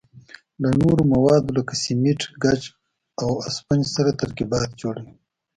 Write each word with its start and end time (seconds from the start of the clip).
له 0.61 0.69
نورو 0.81 1.03
موادو 1.13 1.55
لکه 1.57 1.73
سمنټ، 1.83 2.19
ګچ 2.43 2.63
او 3.23 3.31
اسفنج 3.47 3.83
سره 3.95 4.11
ترکیبات 4.21 4.69
جوړوي. 4.81 5.13